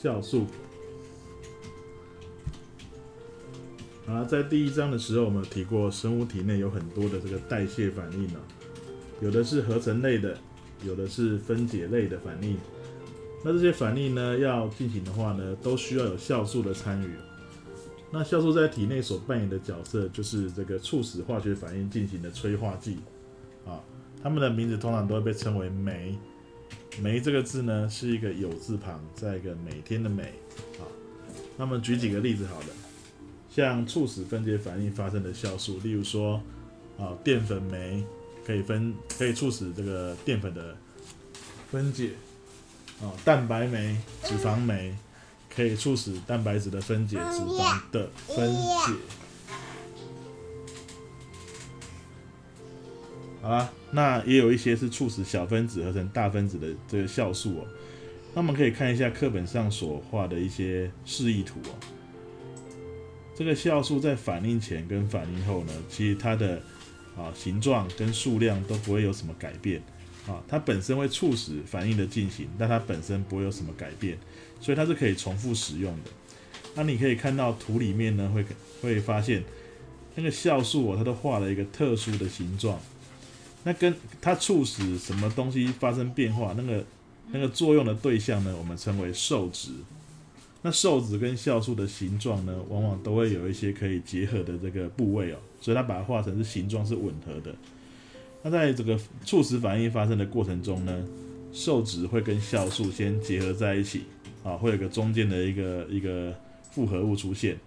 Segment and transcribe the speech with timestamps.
[0.00, 0.46] 酵素。
[4.06, 8.40] 啊，在第一章的时候，我们提过生物体内有很多的这个代谢反应呢，
[9.20, 10.36] 有的是合成类的，
[10.84, 12.56] 有的是分解类的反应。
[13.44, 17.10] 那这些反应呢，要进行的话呢，都需要有酵素的参与。
[18.10, 22.96] 那酵素在体内所扮演的角色，就是这个促使化学反应进行的催化剂。
[23.64, 23.78] 啊，
[24.20, 26.18] 它们的名字通常都会被称为酶。
[27.02, 30.22] 酶这个字呢，是一个有字旁，在一个每天的每。
[30.78, 30.84] 啊，
[31.56, 32.66] 那么举几个例子好了，
[33.50, 36.40] 像促使分解反应发生的酵素，例如说，
[36.98, 38.04] 啊，淀粉酶
[38.46, 40.76] 可以分，可以促使这个淀粉的
[41.70, 42.10] 分解。
[43.00, 44.94] 啊，蛋白酶、脂肪酶
[45.48, 48.92] 可以促使蛋白质的分解，脂肪的分解。
[53.42, 57.66] 好啦，那也有一些是促使小分子合成大分子的这个酵素哦。
[58.34, 61.72] 那我们可以看一下课本上所画的一些示意图哦。
[63.34, 66.60] 这个酵素在反应前跟反应后呢，其实它的
[67.16, 69.82] 啊形状跟数量都不会有什么改变
[70.26, 70.42] 啊。
[70.46, 74.18] 它本身会促使反应的进行，但它本身不会有什么改变，
[74.60, 76.10] 所以它是可以重复使用的。
[76.74, 78.44] 那你可以看到图里面呢，会
[78.82, 79.42] 会发现
[80.14, 82.78] 那个酵素哦，它都画了一个特殊的形状。
[83.64, 86.84] 那跟它促使什么东西发生变化，那个
[87.32, 89.70] 那个作用的对象呢，我们称为受质。
[90.62, 97.54] 那受质跟酵素的形状呢，往往都会有一些可以结合的这个部位哦，所以它把它画成是形状是吻合的。
[98.42, 101.02] 那在这个促使反应发生的过程中呢，
[101.52, 104.02] 受质会跟酵素先结合在一起，
[104.44, 106.34] 啊，会有个中间的一个一个
[106.70, 107.58] 复合物出现。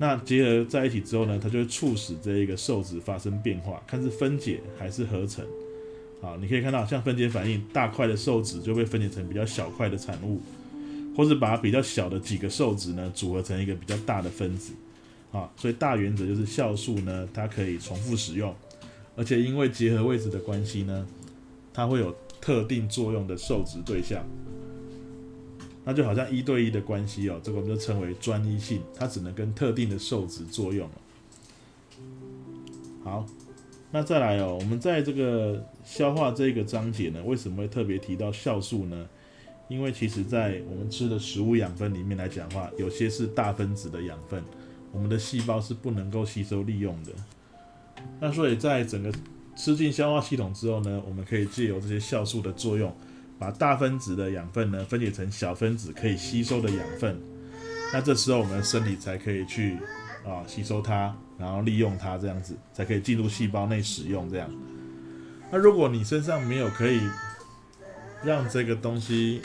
[0.00, 5.44] 那结合在一起之后呢，它就会促使这一个受质发生变化，看是分解还是合成。
[6.22, 10.40] 好，你可以看到，像分解反应，大块的受质就被分解成比较小块的产物，
[11.14, 14.72] 或者把比较小的几个受质呢组合成一个比较大的分子。
[15.32, 18.54] 啊，所以大原则就是酵素呢，它可以重复使用，
[19.16, 21.06] 而且因为结合位置的关系呢，
[21.74, 24.24] 它会有特定作用的受质对象。
[25.90, 30.88] 那就好像一对一的关系哦，这个我们就称为专一性，它只能跟特定的受质作用
[33.02, 33.26] 好，
[33.90, 39.08] 那再来哦，我们在这个消化这个章节呢，为什么会特别提到酵素呢？
[39.66, 44.40] 因为其实在我们吃的食物养分里面来讲的话，有些是大分子的养分，
[44.92, 47.10] 我们的细胞是不能够吸收利用的。
[48.20, 49.12] 那所以在整个
[49.56, 52.94] 吃进消化系统之后呢，我们可以借由这些酵素的作用。
[53.40, 57.18] 把大分子的养分呢分解成小分子可以吸收的养分，
[57.90, 59.78] 那这时候我们的身体才可以去
[60.26, 64.28] 啊吸收它，然后利用它，这样子才可以进入细胞内使用。
[64.28, 64.46] 这样，
[65.50, 67.00] 那如果你身上没有可以
[68.22, 69.40] 让这个东西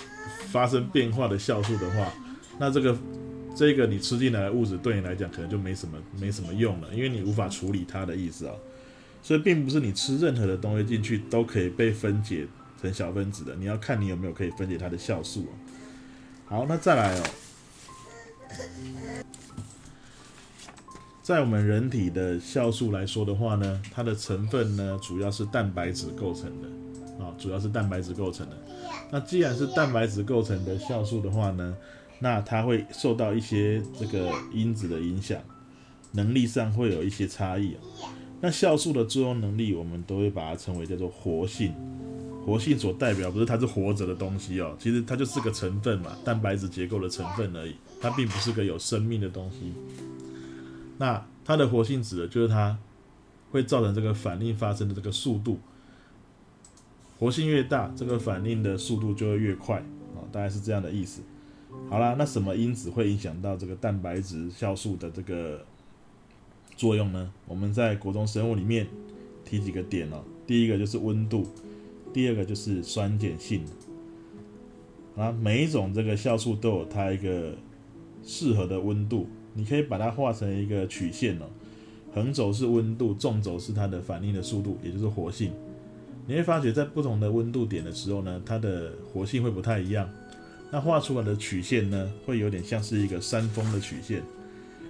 [0.52, 2.12] 发生变化的酵素的话，
[2.60, 2.98] 那这个
[3.56, 8.54] 这个你吃进来的物质对你来讲可能就没什么没什么用了，因为你无法处理它的意思啊。
[9.22, 12.46] 所以并不是你吃任何的东西进去都可以被分解。
[12.86, 15.52] 成小分子的，你要看你有没有可以分解它的酵素哦。
[16.46, 17.24] 好，那再来哦，
[21.24, 26.68] 在我们人体的酵素来说的话呢，它的成分呢主要是蛋白质构成的
[27.26, 28.56] 啊，主要是蛋白质构成的。
[29.12, 31.76] 那既然是蛋白质构成的酵素的话呢，
[32.20, 35.42] 那它会受到一些这个因子的影响，
[36.12, 37.76] 能力上会有一些差异
[38.40, 41.74] 那酵素的作用能力，我们都会把它称为叫做活性。
[42.46, 49.74] 活性所代表不是它是活着的东西哦，其实它就是个成分嘛，蛋白质结构的成分而已，它并不是个有生命的东西。
[51.00, 52.78] 那它的活性指的就是它
[53.50, 55.58] 会造成这个反应发生的这个速度，
[57.18, 59.80] 活性越大，这个反应的速度就会越快
[60.14, 61.24] 啊，大概是这样的意思。
[61.90, 65.66] 好啦，那什么因子会影响到这个蛋白质酵素的这个
[66.78, 67.32] 作用呢？
[67.48, 68.88] 我们在国中生物里面
[69.44, 71.48] 提几个点哦，第一个就是温度。
[72.16, 73.62] 第二个就是酸碱性
[75.18, 77.54] 啊，每一种这个酵素都有它一个
[78.24, 81.46] 适合的温度，你可以把它画成一个曲线哦，
[82.14, 85.52] 横轴是温度，纵轴是它的反应的速度，也就是活性。
[86.26, 90.10] 你会发觉在不同的温度点的时候呢，它的活性会不太一样。
[90.72, 94.24] 那画出来的曲线呢，会有点像是一个山峰的曲线。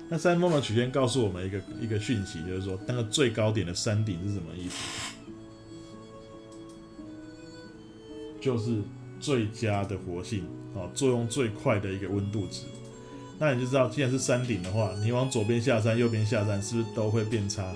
[0.10, 4.76] 那山峰的曲线告诉我们一个一个讯息，就是说那个最高点的山顶是什么意思？
[8.46, 8.76] 就是
[9.20, 10.44] 最佳的活性
[10.76, 12.62] 啊，作用最快的一个温度值。
[13.40, 17.74] 那你就知道，既然是山顶的话，你往左边下山、右边下山，是不是都会变差？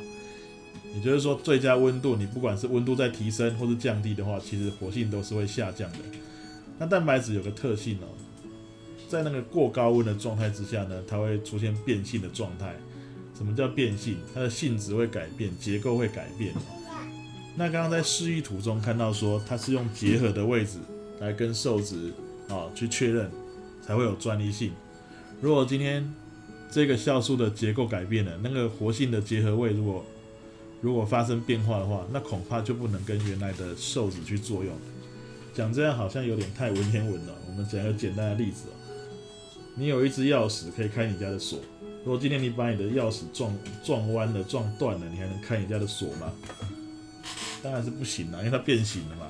[0.93, 5.97] 也就是说，最佳温度，你不管是温度在提升或是降低的话，其实活性都是会下降的。
[6.77, 8.05] 那蛋白质有个特性哦，
[9.07, 12.75] 在那个过高温的状态之下呢，它会出现变性的状态。
[13.35, 14.17] 什么叫变性？
[14.35, 16.53] 它的性质会改变，结构会改变。
[17.55, 20.77] 那刚刚在示意图中看到说，它是用结合的位置
[21.19, 22.13] 来跟受质
[22.47, 23.29] 啊去确认，
[23.85, 24.71] 才会有专利性。
[25.41, 26.09] 如果今天
[26.71, 30.05] 这个酵素的结构改变了，那个活性的结合位如果
[30.81, 34.73] 如果发生变化的话，那恐怕就不能跟原来的受质去作用。
[35.53, 37.35] 讲这样好像有点太文言文了。
[37.47, 38.69] 我们讲一个简单的例子，
[39.75, 41.59] 你有一只钥匙可以开你家的锁。
[42.05, 43.53] 如果今天你把你的钥匙撞
[43.83, 46.31] 撞弯了、撞断了，你还能开你家的锁吗？
[47.61, 49.27] 当然是不行了，因为它变形了嘛。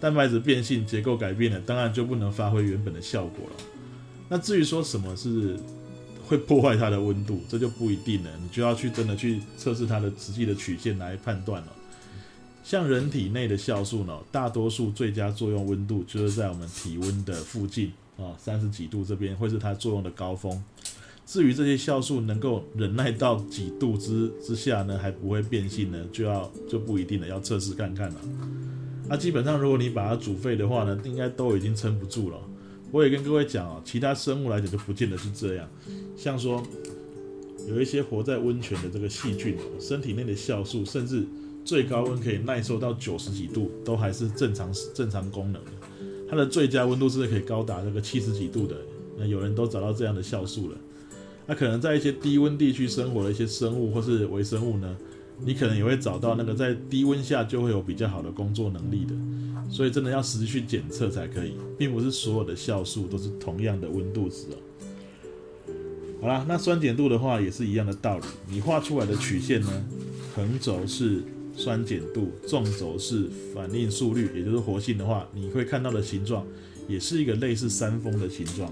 [0.00, 3.56] 蛋白质变性、结构改变了，当然就不能发挥原本的效果了。
[4.28, 5.58] 那至于说什么是
[6.26, 11.68] 会破坏它的温度，这就不一定了，你就要去真的去测试它的实际的曲线来判断了。
[12.62, 20.62] 像人体内的酵素呢，大多数最佳作用温度就是在我们体温的附近啊，三十几度这边会是它作用的高峰。
[21.30, 28.16] 至于这些酵素能够忍耐到几度之之下呢，还不会变性呢，就要就不一定了，要测试看看了。
[29.08, 32.38] 那基本上，如果你把它煮沸的话呢，应该都已经撑不住了。
[32.90, 35.68] 我也跟各位讲啊，其他生物来讲就不见得是这样。
[36.16, 36.60] 像说
[37.68, 41.24] 有一些活在温泉的这个细菌，身体内的酵素甚至
[41.64, 45.70] 最高温可以耐受到九十几度，都还是正常正常功能的。
[46.28, 48.74] 它的最佳温度是可以高达这个七十几度的。
[49.16, 50.76] 那有人都找到这样的酵素了。
[51.46, 54.96] 那可能在一些低温地区生活的一些生物或是微生物呢，
[55.44, 59.14] 你可能也会找到那个在低温下就会有比较好的工作能力的，
[59.68, 65.74] 所以真的要实际去检测才可以，并不是所有的酵素都是同样的温度值哦。
[66.22, 69.84] 好啦，那酸碱度的话也是一样的道理，你画出来的曲线呢，
[70.36, 71.22] 横轴是
[71.56, 76.46] 酸碱度，纵轴是反应速率，也就是活性的话，你会看到的形状
[76.86, 78.70] 也是一个类似山峰的形状。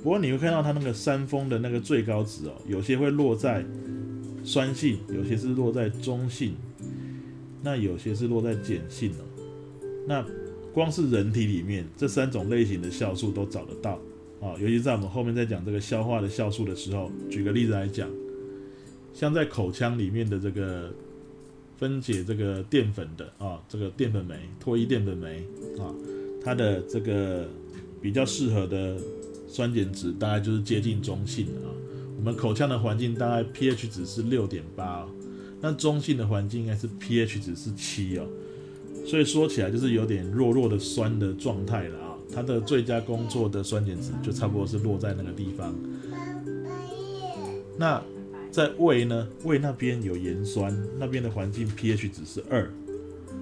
[0.00, 3.64] 不过你会看到它那个山峰的那个最高值哦，有些会落在
[4.44, 6.54] 酸性，有些是落在中性，
[7.64, 9.24] 那有些是落在碱性哦。
[10.06, 10.24] 那
[10.72, 13.98] 光是人体里面这三种类型的酵素都找得到
[14.40, 18.08] 啊，尤其在我们后面在讲这个消化的酵素的时候，举个例子来讲，
[19.12, 20.92] 像在口腔里面的这个
[21.76, 25.42] 分解这个淀粉的啊，这个淀粉酶、脱衣淀粉酶
[25.80, 25.92] 啊，
[26.40, 27.48] 它的这个
[28.00, 28.96] 比较适合的。
[29.48, 31.72] 酸碱值大概就是接近中性的啊，
[32.18, 35.08] 我们口腔的环境大概 pH 值是六点八，
[35.60, 38.28] 那中性的环境应该是 pH 值是七哦，
[39.06, 45.74] 所以说起来就是有点弱弱的酸的状态了啊，它的最佳工作的酸碱值就差不多是落在那个地方。
[47.78, 48.02] 那
[48.50, 52.70] 在胃呢，胃那边有盐酸，那边的环境 pH 值是二，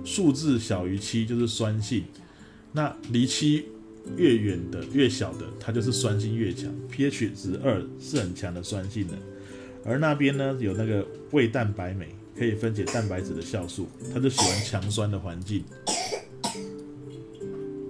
[0.05, 2.05] 数字小于七就是酸性，
[2.73, 3.65] 那离七。
[4.17, 9.15] 越远的越小的，它就是酸性越强，pH 值二是很强的酸性的。
[9.85, 15.65] 而那边呢有那个胃蛋白酶，可以分解蛋白质的酵素，它就喜欢强酸的环境。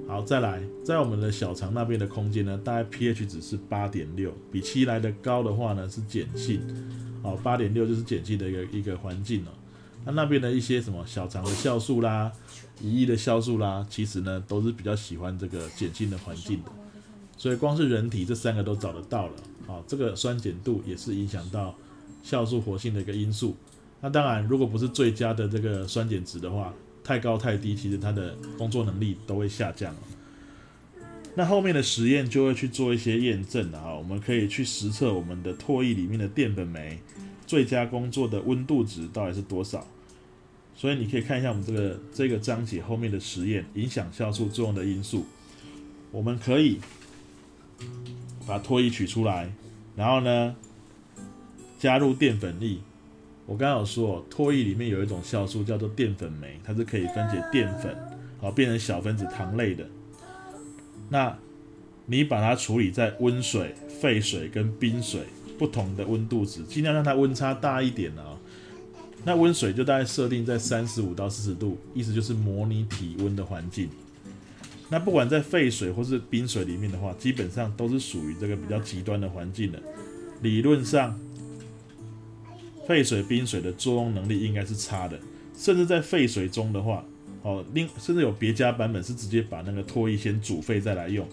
[0.09, 6.61] 好，再来，在我们的小肠那边的空间呢，大概 pH 值是八点六，比七来的高的话呢是碱性。
[7.23, 9.53] 好，八点六就是碱性的一个一个环境了。
[10.05, 12.33] 那那边的一些什么小肠的酵素啦。
[12.79, 16.71] 一亿的酵素啦，其实呢都是比较喜欢这个碱性的环境的，
[17.35, 19.33] 所以光是人体这三个都找得到了
[19.67, 19.83] 啊。
[19.89, 21.75] 这个酸碱度也是影响到
[22.23, 23.57] 酵素活性的一个因素。
[24.03, 26.71] 那当然，如果不是最佳的这个酸碱值的话，
[27.03, 29.97] 太高太低，其实它的工作能力都会下降。
[31.35, 37.01] 那后面的实验就会去做一些验证了啊，我们可以去实测我们的唾液里面的淀粉酶
[37.47, 39.87] 最佳工作的温度值到底是多少。
[40.75, 45.25] 所以你可以看一下我们这个这个章节后面的实验，影响酵素作用的因素。
[46.13, 46.79] 我们可以
[48.47, 49.51] 把唾液取出来，
[49.97, 50.55] 然后呢
[51.79, 52.81] 加入淀粉粒。
[53.47, 57.97] 我刚刚有说，唾液里面有一种酵素叫做淀粉酶，它是可以分解淀粉，
[58.41, 59.87] 好变成小分子糖类的。
[61.09, 61.39] 那
[62.07, 65.23] 你把它处理在温水、沸水跟冰水
[65.59, 68.37] 不同的温度值，尽量让它温差大一点啊。
[69.25, 73.89] 那温水就大概设定在三十五到四十度，意思就是模拟体温的环境。
[74.89, 79.83] 那不管在沸水或是冰水里面的话，基本上都是属于这个比较极端的环境的。
[80.43, 81.19] 理论上，
[82.87, 85.19] 沸水、冰水的作用能力应该是差的。
[85.59, 87.05] 甚至在沸水中的话，
[87.43, 91.27] 哦，另甚至有别家版本是直接把那个脱衣先煮沸再来用。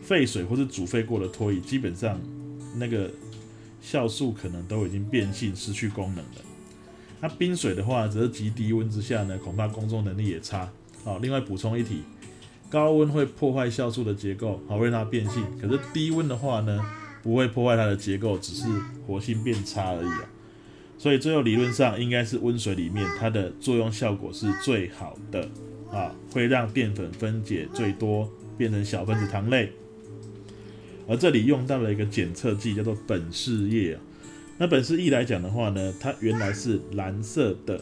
[0.00, 2.20] 沸水或是煮沸过的脱衣，基本上
[2.76, 3.10] 那个
[3.84, 6.40] 酵素可能都已经变性失去功能了。
[7.20, 10.68] 那冰水的话，则是极低温之下呢，恐怕工作能力也差。
[11.04, 12.02] 好，另外补充一题，
[12.70, 15.44] 高温会破坏酵素的结构，好会让它变性。
[15.60, 16.84] 可是低温的话呢，
[17.22, 18.66] 不会破坏它的结构，只是
[19.06, 20.24] 活性变差而已啊。
[20.96, 25.48] 所以最后理论上应该是温水里面它的作用效果是最好的
[25.90, 29.72] 啊，会让淀粉分解最多，变成小分子糖类。
[31.06, 34.00] 而这里用到了一个检测剂，叫做苯式液啊。
[34.58, 37.80] 那苯式液来讲的话呢，它原来是蓝色的。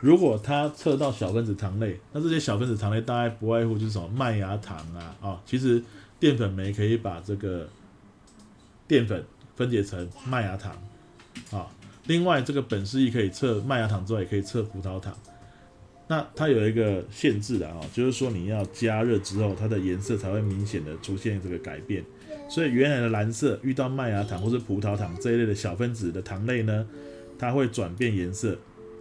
[0.00, 5.82] 如果它测到小分子糖类，那这些小分子糖类大概不外乎就是什么麦芽糖啊啊，其实
[6.20, 7.66] 淀粉酶可以把这个
[8.86, 10.76] 淀粉分解成麦芽糖
[11.50, 11.66] 啊。
[12.06, 15.16] 另外，这个苯式液可以测麦芽糖之外，也可以测葡萄糖。
[16.08, 22.04] 那它有一个限制的啊，就是说你要加热之后，它的颜色才会明显的出现这个改变。
[22.48, 26.86] 所以原来的蓝色遇到麦芽糖或是葡萄糖这一类的小分子的糖类呢，
[27.38, 28.56] 它会转变颜色。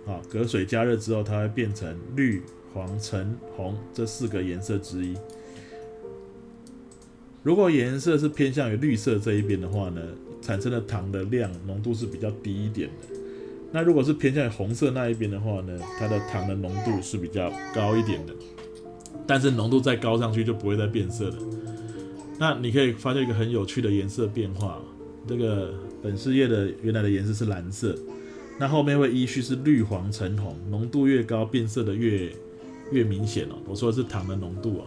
[0.07, 5.17] 啊，隔水加热之后，它会变成绿、黄、橙、红这四个颜色之一。
[7.41, 10.01] 如果颜色是偏向于绿色这一边的话呢，
[10.43, 13.14] 产生的糖的量浓度是比较低一点的。
[13.75, 18.33] 那如果是偏向于红色那一边的话呢，它的糖的浓度是比较高一点的。
[19.27, 21.35] 但是浓度再高上去就不会再变色了。
[22.39, 24.79] 那你可以发现一个很有趣的颜色变化，
[25.27, 27.93] 这个本事叶的原来的颜色是蓝色。
[28.57, 32.31] 那后面会依序是绿、黄、橙、红，浓度越高，变色的越
[32.93, 33.55] 越明显哦。
[33.67, 34.85] 我说的是糖的浓度哦。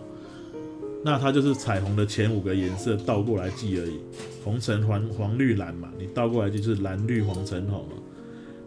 [1.04, 3.98] 那它就是彩虹的前五个颜色倒过来记而已，
[4.42, 7.86] 红、橙、黄、黄、绿、蓝嘛，你倒过来就是蓝、绿、黄、橙、红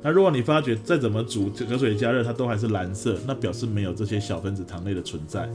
[0.02, 5.50] 那如果你发觉再怎么煮隔水加热，它都还是蓝色，那表示没有这些小分子糖类的存在。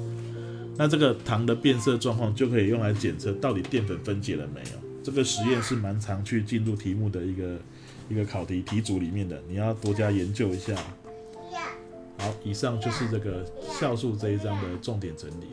[0.77, 5.03] 那这个糖的变色状况就可以用来检测到底淀粉分解了没有。
[5.03, 7.57] 这个实验是蛮常去进入题目的一个。
[8.09, 10.77] 一个考题题组里面的，你要多加研究一下。
[12.19, 13.45] 好，以上就是这个
[13.81, 15.47] 酵素这一章的重点整理。